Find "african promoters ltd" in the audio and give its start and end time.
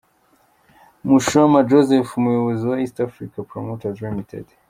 3.07-4.47